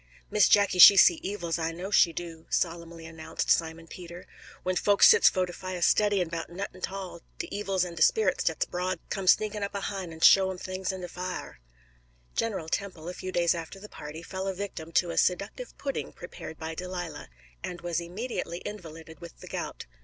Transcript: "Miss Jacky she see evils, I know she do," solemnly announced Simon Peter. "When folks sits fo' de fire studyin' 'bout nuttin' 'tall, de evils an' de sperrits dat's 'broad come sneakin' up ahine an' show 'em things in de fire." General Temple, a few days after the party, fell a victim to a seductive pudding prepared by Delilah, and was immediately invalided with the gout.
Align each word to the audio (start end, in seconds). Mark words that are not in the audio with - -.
"Miss 0.31 0.49
Jacky 0.49 0.79
she 0.79 0.97
see 0.97 1.19
evils, 1.21 1.59
I 1.59 1.71
know 1.71 1.91
she 1.91 2.11
do," 2.11 2.47
solemnly 2.49 3.05
announced 3.05 3.51
Simon 3.51 3.85
Peter. 3.85 4.25
"When 4.63 4.75
folks 4.75 5.07
sits 5.07 5.29
fo' 5.29 5.45
de 5.45 5.53
fire 5.53 5.79
studyin' 5.83 6.27
'bout 6.27 6.49
nuttin' 6.49 6.81
'tall, 6.81 7.21
de 7.37 7.55
evils 7.55 7.85
an' 7.85 7.93
de 7.93 8.01
sperrits 8.01 8.43
dat's 8.43 8.65
'broad 8.65 8.97
come 9.11 9.27
sneakin' 9.27 9.61
up 9.61 9.75
ahine 9.75 10.11
an' 10.11 10.21
show 10.21 10.49
'em 10.49 10.57
things 10.57 10.91
in 10.91 11.01
de 11.01 11.07
fire." 11.07 11.59
General 12.35 12.67
Temple, 12.67 13.09
a 13.09 13.13
few 13.13 13.31
days 13.31 13.53
after 13.53 13.79
the 13.79 13.87
party, 13.89 14.23
fell 14.23 14.47
a 14.47 14.55
victim 14.55 14.91
to 14.93 15.11
a 15.11 15.19
seductive 15.19 15.77
pudding 15.77 16.11
prepared 16.11 16.57
by 16.57 16.73
Delilah, 16.73 17.29
and 17.63 17.81
was 17.81 17.99
immediately 18.01 18.57
invalided 18.65 19.19
with 19.19 19.39
the 19.39 19.47
gout. 19.47 19.85